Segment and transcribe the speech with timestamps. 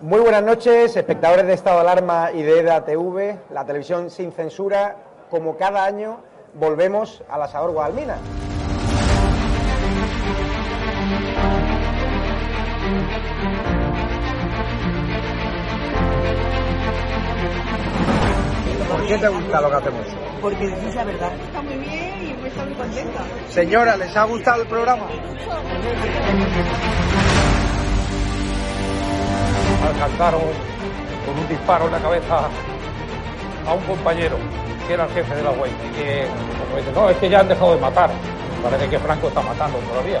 [0.00, 4.30] Muy buenas noches, espectadores de Estado de Alarma y de EDA TV, la televisión sin
[4.30, 4.96] censura.
[5.30, 6.20] Como cada año,
[6.54, 8.16] volvemos al asador Guadalmina.
[18.88, 20.06] ¿Por qué te gusta lo que hacemos?
[20.40, 21.32] Porque decís la verdad.
[21.34, 22.05] Está muy bien
[23.50, 25.06] Señora, ¿les ha gustado el programa?
[29.86, 30.40] alcanzaron
[31.24, 32.48] con un disparo en la cabeza
[33.66, 34.36] a un compañero
[34.86, 36.26] que era el jefe de la UEI y que
[36.76, 38.10] dice, no, es que ya han dejado de matar.
[38.62, 40.20] Parece que Franco está matando todavía.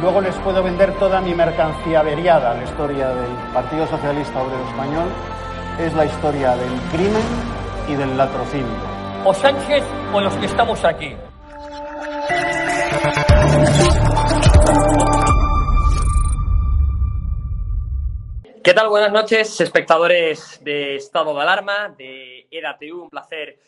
[0.00, 2.54] luego les puedo vender toda mi mercancía averiada.
[2.54, 5.08] La historia del Partido Socialista Obrero Español
[5.78, 7.22] es la historia del crimen
[7.88, 8.94] y del latrocinio.
[9.24, 11.14] O Sánchez o los que estamos aquí.
[18.62, 18.88] ¿Qué tal?
[18.88, 23.02] Buenas noches, espectadores de Estado de Alarma, de EDATU.
[23.02, 23.58] Un placer,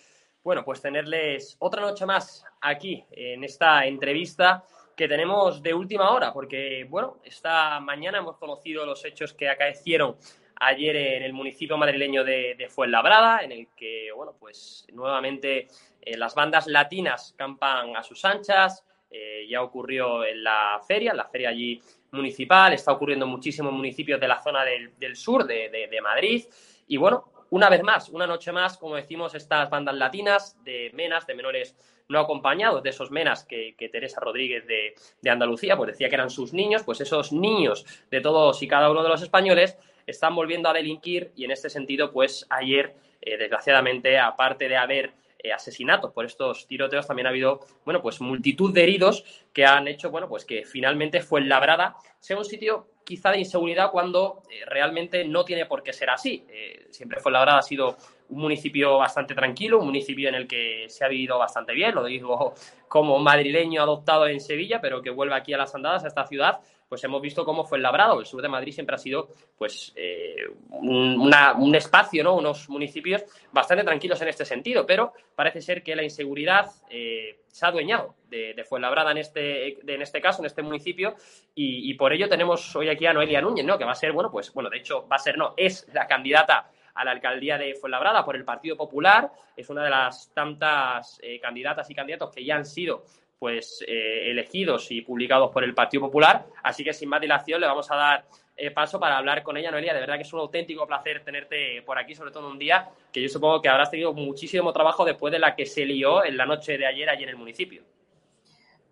[0.42, 4.64] bueno, pues tenerles otra noche más aquí en esta entrevista
[4.96, 10.16] que tenemos de última hora, porque, bueno, esta mañana hemos conocido los hechos que acaecieron
[10.58, 15.68] ayer en el municipio madrileño de, de Fuenlabrada, en el que, bueno, pues nuevamente
[16.00, 18.84] eh, las bandas latinas campan a sus anchas.
[19.10, 21.80] Eh, ya ocurrió en la feria, en la feria allí
[22.10, 26.44] municipal, está ocurriendo en muchísimos municipios de la zona del, sur de, de, de Madrid.
[26.88, 31.26] Y bueno, una vez más, una noche más, como decimos, estas bandas latinas de menas,
[31.26, 31.76] de menores
[32.08, 36.30] no acompañados, de esos menas que, Teresa Rodríguez de, de, Andalucía, pues decía que eran
[36.30, 40.68] sus niños, pues esos niños de todos y cada uno de los españoles están volviendo
[40.68, 46.12] a delinquir y en este sentido, pues ayer, eh, desgraciadamente, aparte de haber eh, asesinatos
[46.12, 50.28] por estos tiroteos, también ha habido, bueno, pues multitud de heridos que han hecho, bueno,
[50.28, 51.96] pues que finalmente fue labrada
[52.26, 56.44] sea un sitio quizá de inseguridad cuando eh, realmente no tiene por qué ser así.
[56.48, 57.96] Eh, siempre Fuenlabrada ha sido
[58.28, 62.04] un municipio bastante tranquilo, un municipio en el que se ha vivido bastante bien, lo
[62.04, 62.54] digo
[62.88, 66.60] como madrileño adoptado en Sevilla, pero que vuelve aquí a las andadas, a esta ciudad,
[66.88, 68.20] pues hemos visto cómo fue el Labrado.
[68.20, 69.28] El sur de Madrid siempre ha sido
[69.58, 70.36] pues eh,
[70.70, 72.36] un, una, un, espacio, ¿no?
[72.36, 77.64] unos municipios bastante tranquilos en este sentido, pero parece ser que la inseguridad eh, se
[77.64, 81.14] ha adueñado de, de Fuenlabrada en este, de, en este caso, en este municipio,
[81.54, 83.78] y, y, por ello tenemos hoy aquí a Noelia Núñez, ¿no?
[83.78, 86.06] que va a ser, bueno, pues, bueno, de hecho, va a ser, no, es la
[86.06, 91.18] candidata a la alcaldía de Fuenlabrada por el Partido Popular, es una de las tantas
[91.22, 93.04] eh, candidatas y candidatos que ya han sido
[93.38, 96.46] pues eh, elegidos y publicados por el Partido Popular.
[96.62, 98.24] Así que sin más dilación le vamos a dar
[98.56, 99.92] eh, paso para hablar con ella, Noelia.
[99.92, 103.20] De verdad que es un auténtico placer tenerte por aquí, sobre todo un día que
[103.20, 106.46] yo supongo que habrás tenido muchísimo trabajo después de la que se lió en la
[106.46, 107.82] noche de ayer allí en el municipio.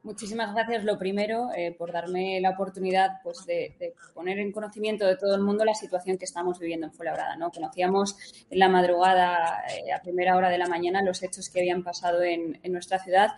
[0.04, 5.06] Muchísimas gracias, lo primero, eh, por darme la oportunidad pues, de, de, poner en conocimiento
[5.06, 7.36] de todo el mundo la situación que estamos viviendo en Fuenlabrada.
[7.36, 7.50] ¿no?
[7.50, 8.14] Conocíamos
[8.50, 12.22] en la madrugada, eh, a primera hora de la mañana, los hechos que habían pasado
[12.22, 13.30] en, en nuestra ciudad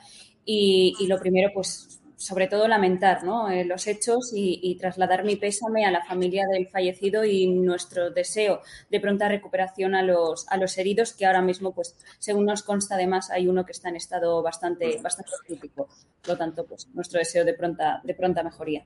[0.45, 3.51] y, y, lo primero, pues sobre todo lamentar ¿no?
[3.51, 8.11] eh, los hechos y, y, trasladar mi pésame a la familia del fallecido y nuestro
[8.11, 12.63] deseo de pronta recuperación a los, a los heridos, que ahora mismo, pues, según nos
[12.63, 15.89] consta, además, hay uno que está en estado bastante, bastante crítico.
[16.23, 18.85] Por lo tanto, pues, nuestro deseo de pronta, de pronta mejoría.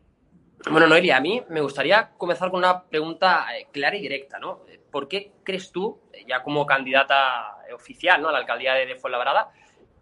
[0.71, 4.65] Bueno, Noelia, a mí me gustaría comenzar con una pregunta eh, clara y directa, ¿no?
[4.91, 8.29] ¿Por qué crees tú, ya como candidata oficial ¿no?
[8.29, 9.53] a la alcaldía de, de Fuenlabrada,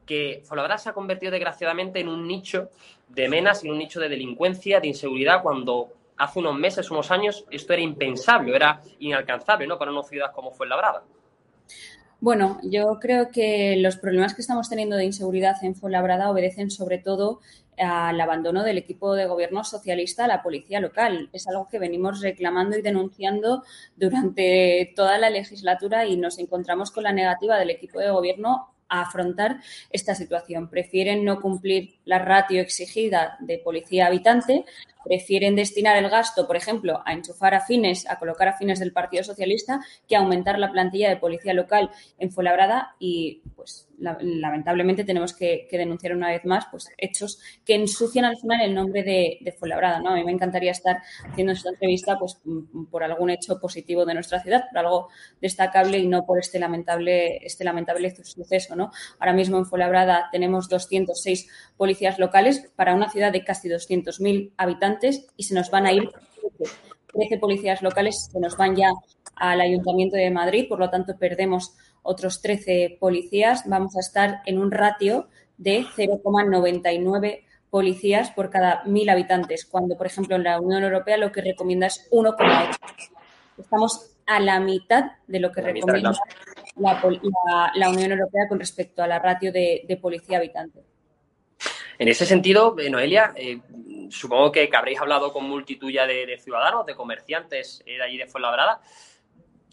[0.09, 2.71] que Fuenlabrada se ha convertido desgraciadamente en un nicho
[3.09, 7.45] de menas, en un nicho de delincuencia, de inseguridad, cuando hace unos meses, unos años,
[7.51, 9.79] esto era impensable, era inalcanzable, ¿no?
[9.79, 11.05] Para una ciudad como Fuenlabrada.
[12.21, 16.99] Bueno, yo creo que los problemas que estamos teniendo de inseguridad en Fuenlabrada obedecen sobre
[16.99, 17.41] todo
[17.77, 21.29] al abandono del equipo de gobierno socialista a la policía local.
[21.33, 23.63] Es algo que venimos reclamando y denunciando
[23.95, 29.03] durante toda la legislatura y nos encontramos con la negativa del equipo de gobierno a
[29.03, 30.69] afrontar esta situación.
[30.69, 34.65] Prefieren no cumplir la ratio exigida de policía habitante,
[35.09, 38.93] prefieren destinar el gasto, por ejemplo, a enchufar a fines, a colocar a fines del
[38.93, 45.35] Partido Socialista, que aumentar la plantilla de policía local en Fuenlabrada y, pues, lamentablemente tenemos
[45.35, 49.53] que, denunciar una vez más pues, hechos que ensucian al final el nombre de, de
[49.53, 50.01] Fuenlabrada.
[50.01, 50.11] ¿no?
[50.11, 52.39] A mí me encantaría estar haciendo esta entrevista pues,
[52.91, 55.09] por algún hecho positivo de nuestra ciudad, por algo
[55.41, 58.77] destacable y no por este lamentable, este lamentable suceso.
[58.77, 58.93] ¿no?
[59.19, 64.98] Ahora mismo en Fuenlabrada tenemos 206 policías locales para una ciudad de casi 200.000 habitantes
[65.37, 66.09] y se nos van a ir
[67.13, 68.91] 13 policías locales, se nos van ya
[69.37, 74.59] al Ayuntamiento de Madrid, por lo tanto perdemos otros 13 policías, vamos a estar en
[74.59, 80.85] un ratio de 0,99 policías por cada mil habitantes, cuando, por ejemplo, en la Unión
[80.85, 82.77] Europea lo que recomienda es 1,8.
[83.59, 86.13] Estamos a la mitad de lo que recomienda
[86.77, 90.81] la, Unión Europea con respecto a la ratio de, policía habitante.
[91.99, 93.61] En ese sentido, eh, Noelia, eh,
[94.11, 98.27] supongo que, habréis hablado con multitud ya de, ciudadanos, de comerciantes eh, de allí de
[98.27, 98.81] Fuenlabrada.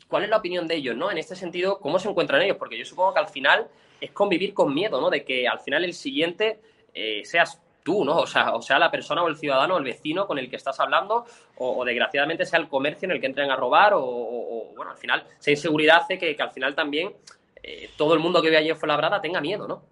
[0.07, 1.11] ¿Cuál es la opinión de ellos, no?
[1.11, 2.57] En este sentido, ¿cómo se encuentran ellos?
[2.57, 3.67] Porque yo supongo que al final
[3.99, 5.09] es convivir con miedo, ¿no?
[5.09, 6.59] De que al final el siguiente
[6.93, 8.17] eh, seas tú, ¿no?
[8.17, 10.55] O sea, o sea, la persona o el ciudadano o el vecino con el que
[10.55, 11.25] estás hablando,
[11.57, 15.23] o, desgraciadamente sea el comercio en el que entren a robar, o, bueno, al final,
[15.39, 17.13] esa inseguridad hace que, al final también
[17.61, 19.83] eh, todo el mundo que ve allí en Fuenlabrada tenga miedo, ¿no?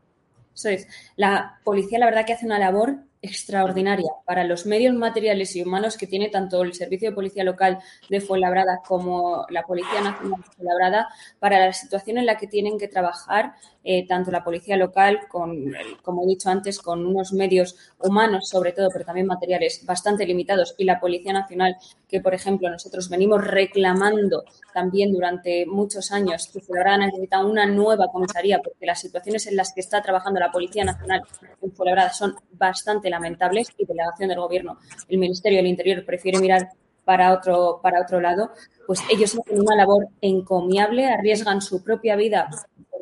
[0.53, 0.87] Eso es.
[1.15, 5.97] La policía, la verdad, que hace una labor extraordinaria para los medios materiales y humanos
[5.97, 7.79] que tiene tanto el Servicio de Policía Local
[8.09, 11.07] de Fuenlabrada como la Policía Nacional de Fuenlabrada
[11.39, 13.53] para la situación en la que tienen que trabajar
[13.83, 18.71] eh, tanto la Policía Local, con, como he dicho antes, con unos medios humanos sobre
[18.71, 21.75] todo, pero también materiales bastante limitados, y la Policía Nacional,
[22.07, 24.43] que por ejemplo nosotros venimos reclamando
[24.73, 29.73] también durante muchos años que Fuenlabrada necesita una nueva comisaría porque las situaciones en las
[29.73, 31.21] que está trabajando la Policía Nacional
[31.61, 34.77] en Fuenlabrada son bastante lamentables y delegación del Gobierno,
[35.09, 36.69] el Ministerio del Interior prefiere mirar
[37.05, 38.51] para otro, para otro lado,
[38.87, 42.49] pues ellos hacen una labor encomiable, arriesgan su propia vida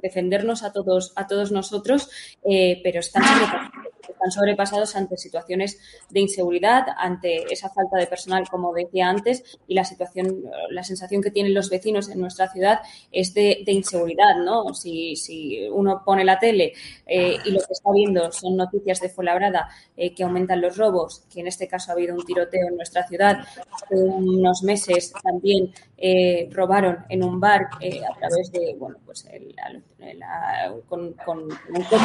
[0.02, 2.10] defendernos a todos, a todos nosotros,
[2.44, 3.24] eh, pero están
[4.22, 5.80] están sobrepasados ante situaciones
[6.10, 11.24] de inseguridad, ante esa falta de personal, como decía antes, y la situación, la sensación
[11.24, 12.82] que tienen los vecinos en nuestra ciudad
[13.12, 14.74] es de, inseguridad, ¿no?
[14.74, 16.74] Si, si, uno pone la tele
[17.06, 21.24] eh, y lo que está viendo son noticias de Fuenlabrada eh, que aumentan los robos,
[21.34, 25.74] que en este caso ha habido un tiroteo en nuestra ciudad, hace unos meses también
[25.98, 29.26] eh, robaron en un bar a través de, bueno, pues
[30.88, 32.04] con, un coche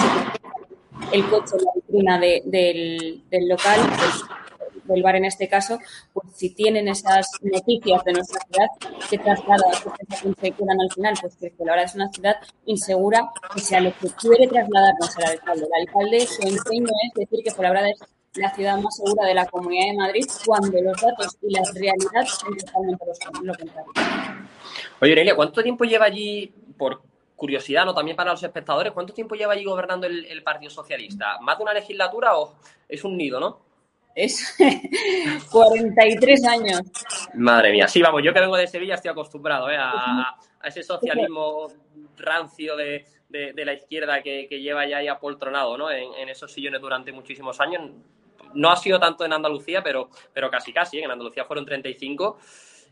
[1.12, 3.80] el coche en la vitrina del, del, local,
[4.84, 5.78] del, bar en este caso,
[6.12, 8.68] pues si tienen esas noticias de nuestra ciudad,
[9.08, 9.64] que traslada
[10.40, 11.14] se quedan al final?
[11.20, 15.66] Pues que verdad es una ciudad insegura, que sea lo que quiere trasladarnos al alcalde.
[15.66, 17.98] El alcalde, su empeño es decir que verdad es
[18.38, 22.30] la ciudad más segura de la Comunidad de Madrid cuando los datos y las realidades
[22.30, 23.04] son totalmente
[23.42, 23.92] lo contrario.
[25.00, 27.02] Oye, Aurelia, ¿cuánto tiempo lleva allí por
[27.36, 27.94] curiosidad, ¿no?
[27.94, 31.38] También para los espectadores, ¿cuánto tiempo lleva allí gobernando el, Partido Socialista?
[31.40, 32.54] ¿Más de una legislatura o
[32.88, 33.60] es un nido, no?
[34.14, 34.56] Es
[35.52, 36.80] 43 años.
[37.34, 39.76] Madre mía, sí, vamos, yo que vengo de Sevilla estoy acostumbrado ¿eh?
[39.78, 41.68] a, ese socialismo
[42.16, 45.90] rancio de, la izquierda que, lleva ya ahí apoltronado ¿no?
[45.90, 47.90] En, esos sillones durante muchísimos años.
[48.54, 51.04] No ha sido tanto en Andalucía, pero, pero casi casi, ¿eh?
[51.04, 52.38] en Andalucía fueron 35.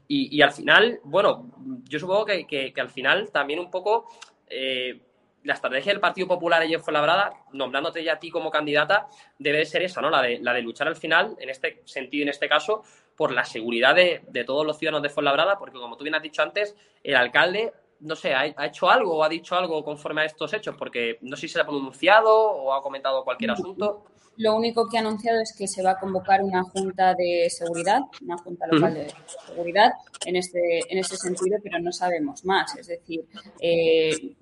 [0.07, 1.51] Y, y, al final, bueno,
[1.89, 4.07] yo supongo que, que, al final también un poco
[4.49, 5.01] eh,
[5.45, 9.07] la estrategia del Partido Popular ayer fue labrada, nombrándote ya a ti como candidata,
[9.39, 10.11] debe de ser esa, ¿no?
[10.11, 12.83] La de, la de luchar al final, en este sentido, en este caso,
[13.17, 16.43] por la seguridad de, todos los ciudadanos de Fuenlabrada, porque como tú bien has dicho
[16.43, 20.53] antes, el alcalde, no sé, ha, hecho algo o ha dicho algo conforme a estos
[20.53, 24.05] hechos, porque no sé si se ha pronunciado o ha comentado cualquier asunto.
[24.37, 28.01] Lo único que ha anunciado es que se va a convocar una junta de seguridad,
[28.23, 29.07] una junta local de
[29.47, 29.93] seguridad
[30.27, 32.77] en este, en este sentido, pero no sabemos más.
[32.77, 33.25] Es decir,
[33.61, 34.35] eh,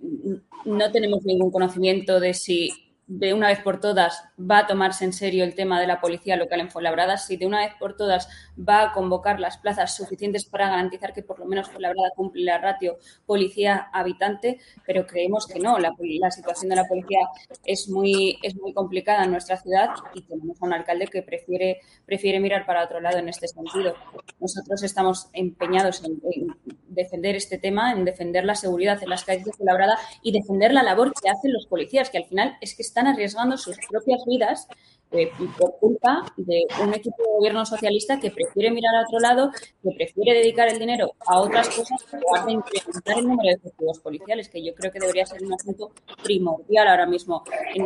[0.64, 5.12] no tenemos ningún conocimiento de si de una vez por todas va a tomarse en
[5.12, 8.26] serio el tema de la policía local en Fuenlabrada, si de una vez por todas
[8.58, 12.56] va a convocar las plazas suficientes para garantizar que por lo menos Fuenlabrada cumple la
[12.56, 15.78] ratio policía-habitante, pero creemos que no.
[15.78, 15.92] La,
[16.30, 17.18] situación de la policía
[17.64, 21.80] es muy, es muy complicada en nuestra ciudad y tenemos a un alcalde que prefiere,
[22.06, 23.94] prefiere mirar para otro lado en este sentido.
[24.40, 26.56] Nosotros estamos empeñados en,
[26.88, 30.82] defender este tema, en defender la seguridad en las calles de Fuenlabrada y defender la
[30.82, 34.68] labor que hacen los policías, que al final es que están arriesgando sus propias vidas
[35.14, 39.50] eh, por culpa de un equipo de gobierno socialista que prefiere mirar a otro lado,
[39.82, 43.54] que prefiere dedicar el dinero a otras cosas en lugar de incrementar el número de
[43.56, 45.92] efectivos policiales, que yo creo que debería ser un asunto
[46.22, 47.44] primordial ahora mismo
[47.74, 47.84] en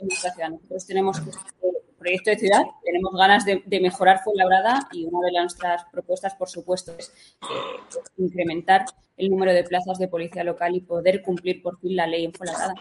[0.00, 0.50] nuestra, ciudad.
[0.50, 5.84] Nosotros tenemos un proyecto de ciudad, tenemos ganas de, mejorar Fuenlabrada y una de nuestras
[5.92, 8.86] propuestas, por supuesto, es eh, incrementar
[9.16, 12.32] el número de plazas de policía local y poder cumplir por fin la ley en
[12.32, 12.74] Fuenlabrada.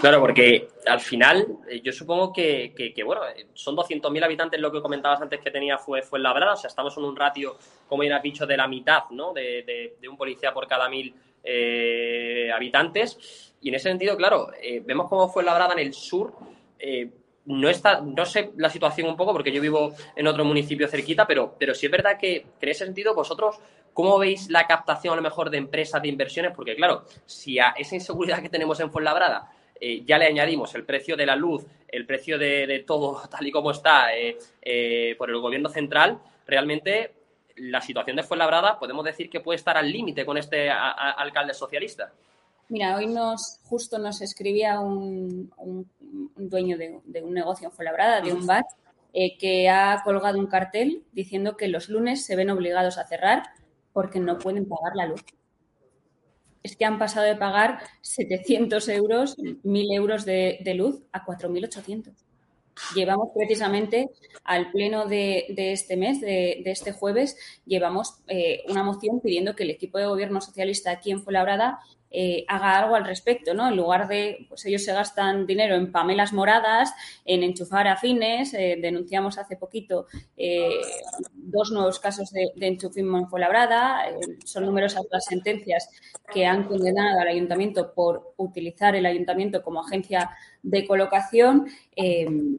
[0.00, 3.22] Claro, porque al final eh, yo supongo que, bueno,
[3.54, 6.96] son 200.000 habitantes lo que comentabas antes que tenía fue, fue Labrada, o sea, estamos
[6.96, 7.56] en un ratio,
[7.88, 9.32] como ya has de la mitad, ¿no?
[9.32, 13.54] De, un policía por cada mil eh, habitantes.
[13.60, 16.32] Y en ese sentido, claro, eh, vemos cómo fue Labrada en el sur.
[17.44, 21.26] no está, no sé la situación un poco porque yo vivo en otro municipio cerquita,
[21.26, 23.60] pero, pero sí es verdad que, que en ese sentido vosotros
[23.94, 26.52] ¿Cómo veis la captación a lo mejor de empresas de inversiones?
[26.56, 29.50] Porque claro, si a esa inseguridad que tenemos en Fuenlabrada
[29.80, 33.50] eh, ya le añadimos el precio de la luz, el precio de, todo tal y
[33.50, 37.12] como está eh, eh, por el gobierno central, realmente
[37.56, 42.12] la situación de Fuenlabrada podemos decir que puede estar al límite con este alcalde socialista.
[42.68, 45.50] Mira, hoy nos justo nos escribía un,
[46.36, 48.64] dueño de, un negocio en Fuenlabrada, de un bar,
[49.12, 53.42] que ha colgado un cartel diciendo que los lunes se ven obligados a cerrar
[53.92, 55.22] porque no pueden pagar la luz
[56.62, 62.12] es que han pasado de pagar 700 euros, 1.000 euros de, luz a 4.800.
[62.94, 64.10] Llevamos precisamente
[64.44, 67.36] al pleno de, este mes, de, este jueves,
[67.66, 71.80] llevamos eh, una moción pidiendo que el equipo de gobierno socialista aquí en Fuenlabrada
[72.14, 73.68] eh, haga algo al respecto, ¿no?
[73.68, 76.92] En lugar de, pues ellos se gastan dinero en pamelas moradas,
[77.24, 80.68] en enchufar afines, eh, denunciamos hace poquito eh,
[81.32, 84.04] dos nuevos casos de, enchufismo en Fuenlabrada,
[84.44, 85.88] son numerosas las sentencias
[86.32, 90.30] que han condenado al ayuntamiento por utilizar el ayuntamiento como agencia
[90.62, 91.66] de colocación
[91.96, 92.58] y,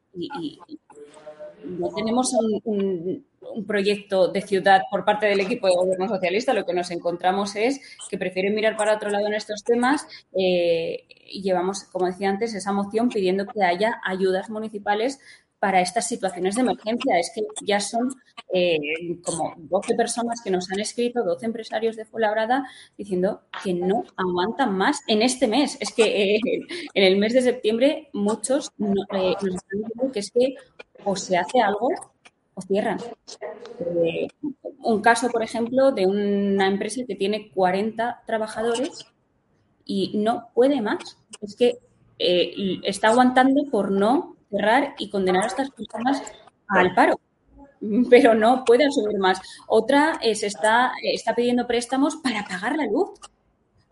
[1.64, 2.34] no tenemos
[2.66, 6.92] un un proyecto de ciudad por parte del equipo de gobierno socialista, lo que nos
[6.92, 7.80] encontramos es
[8.10, 10.08] que prefieren mirar para otro lado en estos temas
[10.38, 15.20] eh, y llevamos, como decía antes, esa moción pidiendo que haya ayudas municipales
[15.64, 17.18] para estas situaciones de emergencia.
[17.18, 18.10] Es que ya son
[18.52, 18.78] eh,
[19.24, 22.66] como 12 personas que nos han escrito, 12 empresarios de Fuenlabrada,
[22.98, 25.78] diciendo que no aguantan más en este mes.
[25.80, 26.40] Es que eh,
[26.94, 30.56] en el mes de septiembre muchos nos están diciendo que es que
[31.06, 31.88] o se hace algo
[32.56, 33.00] o cierran.
[33.80, 34.28] Eh,
[34.84, 39.06] un caso, por ejemplo, de una empresa que tiene 40 trabajadores
[39.86, 41.18] y no puede más.
[41.40, 41.78] Es que
[42.20, 46.22] eh, está aguantando por no cerrar y condenar a estas personas
[46.68, 47.20] al paro.
[48.10, 49.42] Pero no puede subir más.
[49.68, 53.12] Otra es está, está pidiendo préstamos para pagar la luz.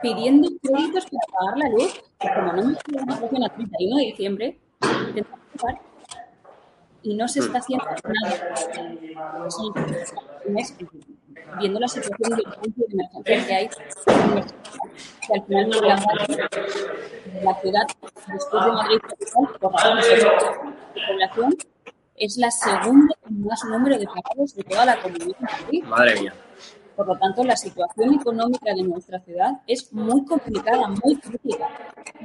[0.01, 2.01] Pidiendo créditos para pagar la luz.
[2.19, 2.63] como no
[3.31, 5.81] me la a 31 de diciembre, pagar
[7.03, 8.33] y no se está haciendo nada.
[11.59, 13.69] viendo la situación de emergencia que hay,
[15.27, 17.87] que al final no la ciudad,
[18.27, 18.99] después de Madrid,
[19.59, 20.27] por razones de
[21.07, 21.55] población,
[22.15, 25.37] es la segunda con más número de pagados de toda la comunidad.
[25.85, 26.33] Madre mía.
[26.95, 31.67] Por lo tanto, la situación económica de nuestra ciudad es muy complicada, muy crítica.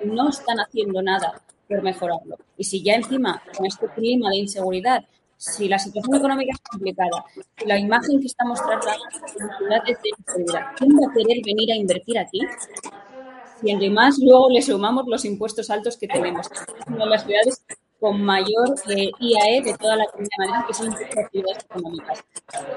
[0.04, 2.36] No están haciendo nada por mejorarlo.
[2.56, 5.04] Y si ya encima, con este clima de inseguridad,
[5.36, 7.24] si la situación económica es complicada,
[7.64, 9.04] la imagen que estamos tratando
[9.86, 12.40] es de inseguridad, ¿quién va a querer venir a invertir aquí?
[13.60, 16.48] Si además luego le sumamos los impuestos altos que tenemos,
[16.88, 17.64] una de las ciudades
[18.00, 22.24] con mayor eh, IAE de toda la Comunidad de Madrid, que son actividades económicas.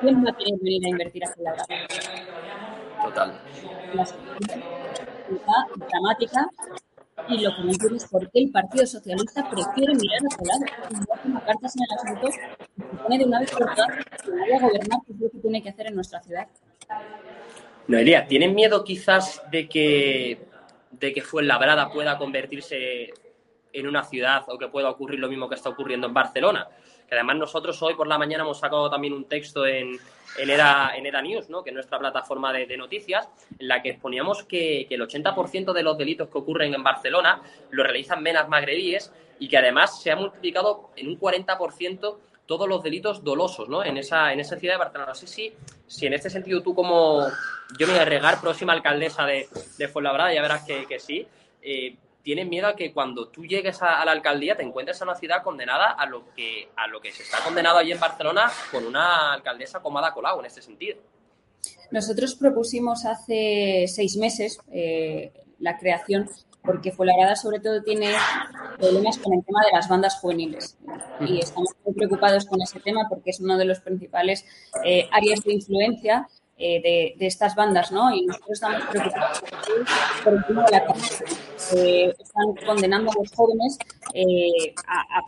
[0.01, 1.55] ¿Quién va a querer venir a invertir aquí la
[3.03, 3.41] Total.
[3.93, 4.63] La situación
[5.89, 6.47] dramática
[7.29, 10.45] y lo que no entiendo es por qué el Partido Socialista prefiere mirar a su
[10.45, 12.37] lado y no toma cartas en el asunto
[13.09, 15.63] y de una vez por todas que vaya a gobernar, que es lo que tiene
[15.63, 16.47] que hacer en nuestra ciudad.
[17.87, 20.47] Noelia, ¿tienen miedo quizás de que,
[20.91, 23.13] de que Fuenlabrada pueda convertirse
[23.73, 26.67] en una ciudad o que pueda ocurrir lo mismo que está ocurriendo en Barcelona.
[27.09, 29.97] Que además nosotros hoy por la mañana hemos sacado también un texto en,
[30.37, 31.63] en, Era, en Era News, ¿no?
[31.63, 35.97] que es nuestra plataforma de, noticias, en la que exponíamos que, el 80% de los
[35.97, 40.91] delitos que ocurren en Barcelona lo realizan menas magrebíes y que además se ha multiplicado
[40.95, 43.83] en un 40% todos los delitos dolosos, ¿no?
[43.83, 45.09] En esa, en esa ciudad de Barcelona.
[45.09, 45.53] No sé si,
[45.85, 47.27] si en este sentido tú como
[47.77, 49.47] yo me voy a regar, próxima alcaldesa de,
[49.77, 51.27] de Fuenlabrada, ya verás que, que sí,
[51.61, 55.07] eh, tienes miedo a que cuando tú llegues a, a, la alcaldía te encuentres en
[55.07, 58.51] una ciudad condenada a lo que a lo que se está condenado allí en Barcelona
[58.71, 60.99] con una alcaldesa como Ada en este sentido.
[61.91, 66.29] Nosotros propusimos hace seis meses eh, la creación
[66.61, 68.13] porque Fuenlabrada sobre todo tiene
[68.77, 70.77] problemas con el tema de las bandas juveniles
[71.21, 74.45] y estamos muy preocupados con ese tema porque es uno de los principales
[74.83, 76.27] eh, áreas de influencia
[76.61, 78.13] eh, de, estas bandas, ¿no?
[78.13, 79.41] Y nosotros estamos preocupados
[80.25, 80.83] por el tema de la.
[81.77, 83.77] Eh, están condenando a los jóvenes
[84.13, 85.21] eh, a, a,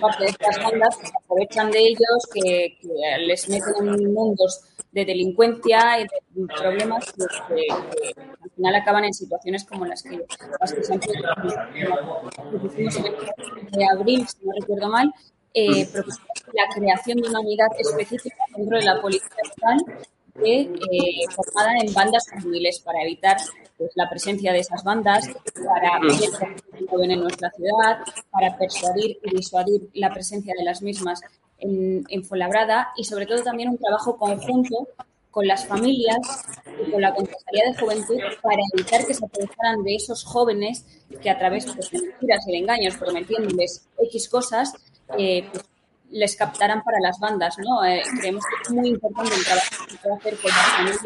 [0.00, 2.78] parte de estas bandas que aprovechan de ellos, que,
[3.26, 7.66] les meten en mundos de delincuencia y de problemas que, que,
[8.42, 10.24] al final acaban en situaciones como las que,
[10.60, 11.14] las que se han en
[13.06, 13.14] el
[13.70, 15.12] de abril, si no recuerdo mal,
[15.54, 15.88] eh,
[16.52, 19.78] la creación de una unidad específica dentro de la policía estatal
[20.34, 23.36] de, eh, formada en bandas juveniles para evitar
[23.76, 26.00] pues, la presencia de esas bandas, para
[26.88, 27.98] joven en nuestra ciudad,
[28.30, 31.20] para persuadir y disuadir la presencia de las mismas
[31.58, 34.88] en, en Fuenlabrada y sobre todo también un trabajo conjunto
[35.30, 36.18] con las familias
[36.86, 40.84] y con la Consejería de Juventud para evitar que se aprovecharan de esos jóvenes
[41.22, 44.74] que a través pues, de mentiras y de engaños, prometiéndoles X cosas,
[45.18, 45.48] eh,
[46.10, 47.84] les captarán para las bandas, ¿no?
[47.84, 50.98] Eh, creemos que es muy importante el trabajo que se puede hacer con las familias,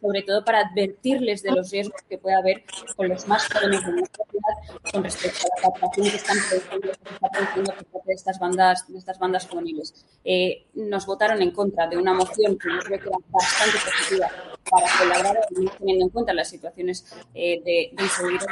[0.00, 2.64] sobre todo para advertirles de los riesgos que puede haber
[2.96, 7.72] con los más jóvenes de nuestra ciudad con respecto a la captación que están produciendo,
[7.74, 10.04] por parte de estas bandas, de estas bandas juveniles.
[10.24, 14.28] Eh, nos votaron en contra de una moción que yo creo que era bastante positiva
[14.68, 15.38] para colaborar,
[15.78, 18.46] teniendo en cuenta las situaciones de, de, inseguridad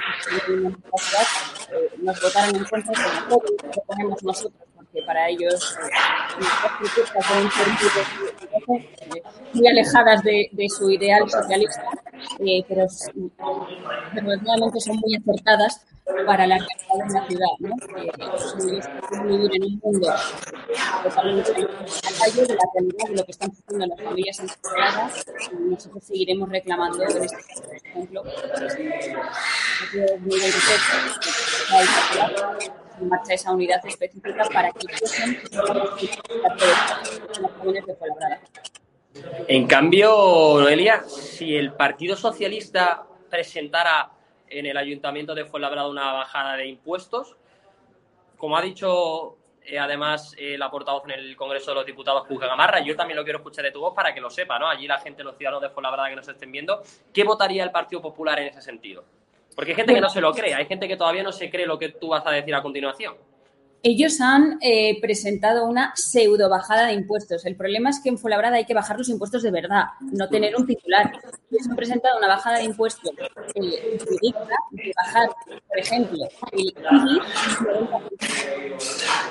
[0.46, 6.44] que en nuestra ciudad, nos votaron en contra que proponemos nosotros que para ellos eh,
[7.28, 7.68] pueden ser
[9.52, 11.82] muy, alejadas de, de, su ideal socialista,
[12.40, 12.86] eh, pero
[14.14, 15.86] desgraciadamente son muy acertadas
[16.26, 17.74] para la realidad de la ciudad, ¿no?
[17.98, 18.10] Eh,
[19.24, 20.08] vivir en un mundo
[21.02, 26.04] totalmente calle de la realidad de lo que están sufriendo las familias encerradas y nosotros
[26.04, 28.24] seguiremos reclamando en este caso, por ejemplo,
[29.92, 30.80] 2023
[33.00, 34.86] en marcha esa unidad específica para que.
[39.48, 44.10] En cambio, Noelia, si el Partido Socialista presentara
[44.48, 47.36] en el Ayuntamiento de Fuenlabrada una bajada de impuestos,
[48.36, 52.46] como ha dicho eh, además eh, la portavoz en el Congreso de los Diputados, Puja
[52.46, 54.68] Gamarra, yo también lo quiero escuchar de tu voz para que lo sepa, ¿no?
[54.68, 56.82] Allí la gente, los ciudadanos de Fuenlabrada que nos estén viendo,
[57.12, 59.04] ¿qué votaría el Partido Popular en ese sentido?
[59.54, 61.66] Porque hay gente que no se lo cree, hay gente que todavía no se cree
[61.66, 63.14] lo que tú vas a decir a continuación.
[63.82, 67.46] Ellos han eh, presentado una pseudo bajada de impuestos.
[67.46, 70.54] El problema es que en Fuenlabrada hay que bajar los impuestos de verdad, no tener
[70.54, 71.10] un titular.
[71.50, 73.10] Ellos han presentado una bajada de impuestos
[73.54, 75.30] eh, ridícula de bajar,
[75.66, 76.18] por ejemplo,
[76.52, 76.74] el IBI.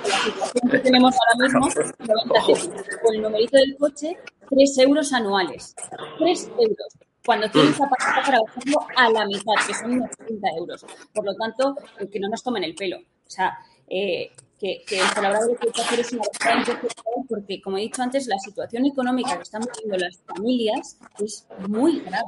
[0.08, 2.34] La situación que tenemos ahora mismo, 90
[3.03, 4.17] con el numerito del coche,
[4.49, 5.75] 3 euros anuales.
[6.17, 10.83] 3 euros cuando tienen capacidad para bajarlo a la mitad, que son unos 30 euros.
[11.13, 11.75] Por lo tanto,
[12.11, 12.97] que no nos tomen el pelo.
[12.97, 13.55] O sea,
[13.87, 16.75] eh, que, que, el colaborador que hay que hacer es una bastante
[17.29, 21.99] porque, como he dicho antes, la situación económica que están viviendo las familias es muy
[21.99, 22.25] grave,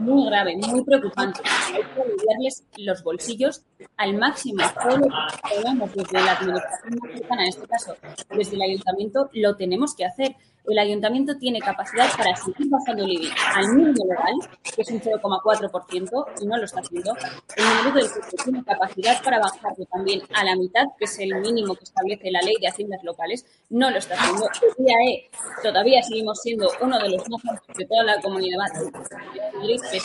[0.00, 1.40] muy grave, muy preocupante.
[1.72, 3.62] Hay que aliviarles los bolsillos
[3.96, 4.62] al máximo.
[4.82, 7.96] Todo lo que podemos desde la administración mexicana, en este caso,
[8.36, 10.36] desde el ayuntamiento, lo tenemos que hacer
[10.68, 14.34] el ayuntamiento tiene capacidad para seguir bajando el IBI al mínimo legal,
[14.74, 17.14] que es un 0,4%, y no lo está haciendo.
[17.56, 21.34] El número del coche tiene capacidad para bajarlo también a la mitad, que es el
[21.40, 24.48] mínimo que establece la ley de haciendas locales, no lo está haciendo.
[24.78, 25.30] El IAE
[25.62, 30.00] todavía seguimos siendo uno de los más altos de toda la comunidad de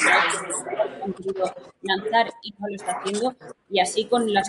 [1.03, 1.15] han
[1.81, 3.35] lanzar y no lo está haciendo,
[3.69, 4.47] y así con las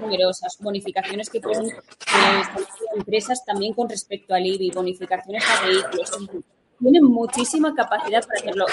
[0.00, 2.42] numerosas bonificaciones que pueden eh,
[2.96, 6.12] empresas también con respecto al IBI, bonificaciones a vehículos.
[6.78, 8.66] Tienen muchísima capacidad para hacerlo.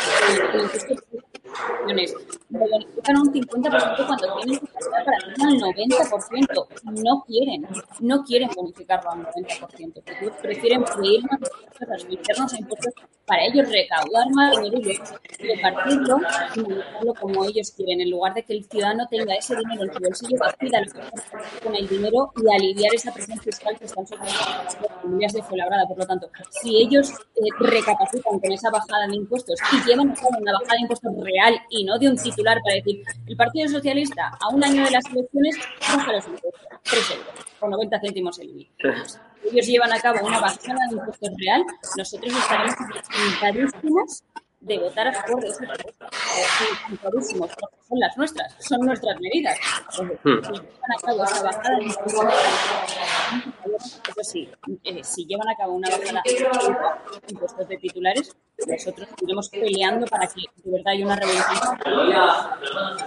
[2.49, 7.03] Bonifican un 50% cuando tienen capacidad para hacerlo al 90%.
[7.03, 7.67] No quieren,
[7.99, 10.41] no quieren bonificarlo al 90%.
[10.41, 11.39] Prefieren pedir más
[12.09, 12.93] meternos a impuestos
[13.25, 16.17] para ellos recaudar más dinero y repartirlo
[16.55, 19.93] y manejarlo como ellos quieren, en lugar de que el ciudadano tenga ese dinero en
[19.93, 24.77] su bolsillo, que con el dinero y aliviar esa presión fiscal que están sobre las
[25.01, 25.87] familias de Fuenlabrada.
[25.87, 30.15] Por lo tanto, si ellos eh, recapacitan con esa bajada de impuestos y llevan a
[30.15, 33.69] cabo una bajada de impuestos real y no de un titular para decir el Partido
[33.69, 38.39] Socialista a un año de las elecciones baja los impuestos, 3 euros, con 90 céntimos
[38.39, 38.69] el IBI
[39.51, 41.65] ellos llevan a cabo una bajada de impuestos real,
[41.97, 42.75] nosotros estaremos
[43.27, 44.23] encantadísimos
[44.61, 46.05] de votar a favor de ese proyecto.
[46.89, 49.57] Encantadísimos, porque son las nuestras, son nuestras medidas.
[49.99, 52.33] Entonces, si llevan a cabo esa bajada de impuestos
[54.83, 58.35] eh, si llevan a cabo una bajada de impuestos de titulares,
[58.67, 61.79] nosotros iremos peleando para que de verdad haya una revolución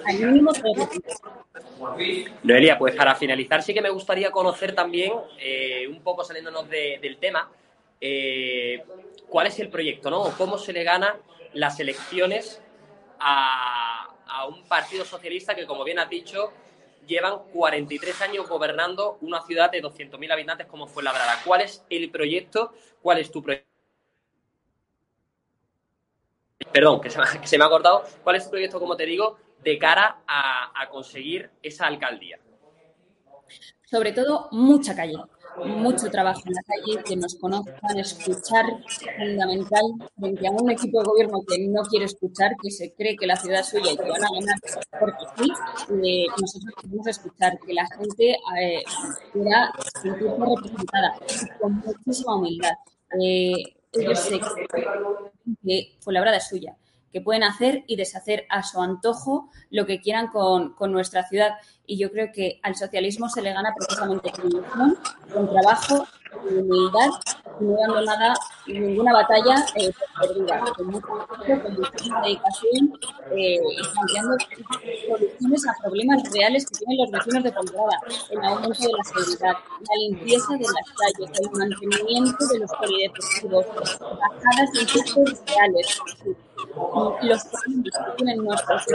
[0.04, 0.52] al mínimo
[2.42, 7.18] Noelia, pues para finalizar sí que me gustaría conocer también, eh, un poco saliéndonos del
[7.18, 7.50] tema,
[8.00, 8.82] eh,
[9.28, 10.24] cuál es el proyecto, ¿no?
[10.36, 11.16] ¿Cómo se le gana
[11.54, 12.60] las elecciones
[13.18, 16.52] a, a un partido socialista que, como bien has dicho,
[17.06, 21.40] llevan 43 años gobernando una ciudad de 200.000 habitantes como fue Labrada.
[21.44, 22.72] ¿Cuál es el proyecto?
[23.02, 23.68] ¿Cuál es tu proyecto?
[26.72, 27.18] Perdón, que se,
[27.58, 28.04] me, ha cortado.
[28.22, 32.38] ¿Cuál es tu proyecto, como te digo, de cara a conseguir esa alcaldía?
[33.84, 35.16] Sobre todo, mucha calle
[35.64, 38.66] mucho trabajo en la calle, que nos conozcan, escuchar
[39.16, 39.84] fundamental
[40.18, 43.36] frente a un equipo de gobierno que no quiere escuchar, que se cree que la
[43.36, 44.58] ciudad es suya y que van a ganar
[45.00, 45.52] porque sí,
[46.04, 48.82] eh, nosotros queremos escuchar, que la gente eh,
[49.32, 51.18] pueda sentirse representada
[51.60, 52.72] con muchísima humildad.
[53.20, 53.54] Eh,
[53.92, 56.76] ellos se creen que fue la verdad suya
[57.12, 61.52] que pueden hacer y deshacer a su antojo lo que quieran con, con nuestra ciudad.
[61.86, 64.98] Y yo creo que al socialismo se le gana precisamente con ilusión,
[65.32, 67.10] con trabajo, con humildad,
[67.60, 68.34] no dando nada,
[68.66, 69.90] ninguna batalla eh,
[70.20, 72.92] perdida, con mucho con dedicación
[73.32, 73.58] eh,
[73.94, 74.36] planteando
[75.08, 77.98] soluciones a problemas reales que tienen los vecinos de Pontevedra,
[78.30, 83.66] el aumento de la seguridad, la limpieza de las calles, el mantenimiento de los polideportivos,
[84.00, 86.00] bajadas de impuestos reales,
[86.76, 88.86] los problemas que tienen nuestros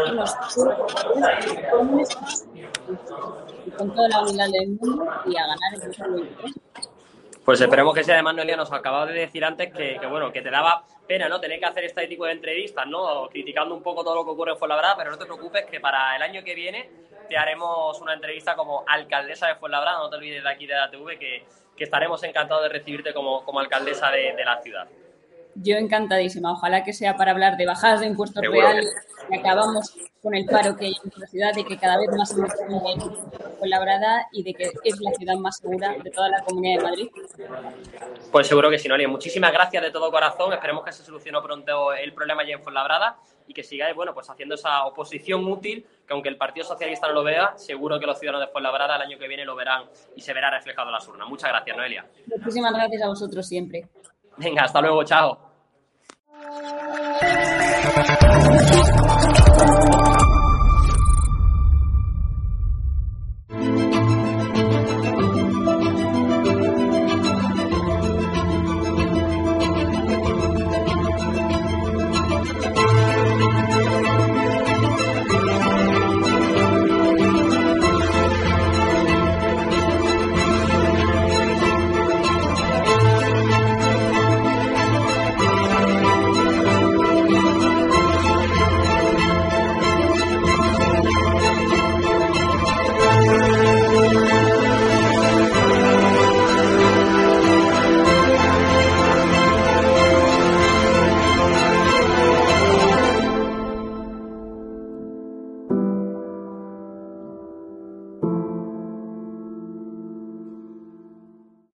[3.66, 6.56] y con toda la humildad del mundo y a ganar el 2023.
[7.44, 8.16] Pues esperemos que sea.
[8.16, 11.40] Además, Noelia nos acababa de decir antes que, bueno, que te daba pena, ¿no?
[11.40, 13.28] Tener que hacer este tipo de entrevistas, ¿no?
[13.30, 16.16] Criticando un poco todo lo que ocurre en Fuenlabrada, pero no te preocupes que para
[16.16, 16.90] el año que viene
[17.28, 20.00] te haremos una entrevista como alcaldesa de Fuenlabrada.
[20.00, 23.60] No te olvides de aquí de la TV que, estaremos encantados de recibirte como, como
[23.60, 24.88] alcaldesa de, de la ciudad
[25.56, 26.52] yo encantadísima.
[26.54, 28.94] Ojalá que sea para hablar de bajadas de impuestos reales,
[29.30, 32.36] que acabamos con el paro que hay en nuestra ciudad, de que cada vez más
[33.60, 36.84] fue labrada y de que es la ciudad más segura de toda la Comunidad de
[36.84, 37.10] Madrid.
[38.32, 39.08] Pues seguro que sí, Noelia.
[39.08, 40.54] Muchísimas gracias de todo corazón.
[40.54, 44.30] Esperemos que se solucione pronto el problema ya en Fuenlabrada y que sigáis, bueno, pues
[44.30, 48.20] haciendo esa oposición útil, que aunque el Partido Socialista no lo vea, seguro que los
[48.20, 49.86] ciudadanos de Fuenlabrada el año que viene lo verán
[50.16, 51.28] y se verá reflejado en las urnas.
[51.28, 52.06] Muchas gracias, Noelia.
[52.28, 53.90] Muchísimas gracias a vosotros siempre.
[54.38, 55.38] Venga, hasta luego, chao.